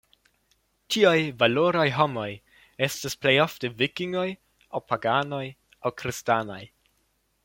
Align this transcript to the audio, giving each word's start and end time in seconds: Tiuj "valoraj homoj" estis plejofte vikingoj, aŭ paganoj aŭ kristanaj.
Tiuj 0.93 1.19
"valoraj 1.41 1.83
homoj" 1.97 2.29
estis 2.87 3.17
plejofte 3.25 3.71
vikingoj, 3.83 4.27
aŭ 4.79 4.83
paganoj 4.95 5.43
aŭ 5.83 5.93
kristanaj. 6.03 6.61